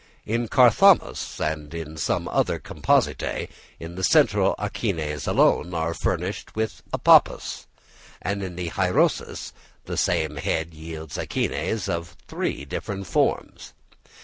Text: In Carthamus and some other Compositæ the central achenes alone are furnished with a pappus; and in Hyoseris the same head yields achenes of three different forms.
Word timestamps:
In 0.25 0.47
Carthamus 0.47 1.39
and 1.39 1.99
some 1.99 2.27
other 2.29 2.57
Compositæ 2.57 3.49
the 3.79 4.03
central 4.03 4.55
achenes 4.57 5.27
alone 5.27 5.75
are 5.75 5.93
furnished 5.93 6.55
with 6.55 6.81
a 6.91 6.97
pappus; 6.97 7.67
and 8.19 8.41
in 8.41 8.55
Hyoseris 8.57 9.51
the 9.85 9.97
same 9.97 10.37
head 10.37 10.73
yields 10.73 11.19
achenes 11.19 11.87
of 11.87 12.15
three 12.27 12.65
different 12.65 13.05
forms. 13.05 13.73